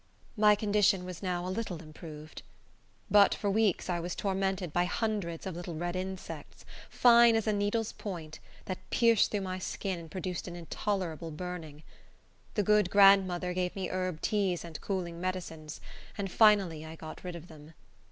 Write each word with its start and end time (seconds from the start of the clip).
My 0.35 0.55
condition 0.55 1.05
was 1.05 1.21
now 1.21 1.45
a 1.47 1.53
little 1.53 1.79
improved. 1.79 2.41
But 3.11 3.35
for 3.35 3.51
weeks 3.51 3.87
I 3.87 3.99
was 3.99 4.15
tormented 4.15 4.73
by 4.73 4.85
hundreds 4.85 5.45
of 5.45 5.55
little 5.55 5.75
red 5.75 5.95
insects, 5.95 6.65
fine 6.89 7.35
as 7.35 7.45
a 7.45 7.53
needle's 7.53 7.91
point, 7.91 8.39
that 8.65 8.79
pierced 8.89 9.29
through 9.29 9.41
my 9.41 9.59
skin, 9.59 9.99
and 9.99 10.09
produced 10.09 10.47
an 10.47 10.55
intolerable 10.55 11.29
burning. 11.29 11.83
The 12.55 12.63
good 12.63 12.89
grandmother 12.89 13.53
gave 13.53 13.75
me 13.75 13.89
herb 13.91 14.21
teas 14.21 14.65
and 14.65 14.81
cooling 14.81 15.21
medicines, 15.21 15.79
and 16.17 16.31
finally 16.31 16.83
I 16.83 16.95
got 16.95 17.23
rid 17.23 17.35
of 17.35 17.47
them. 17.47 17.75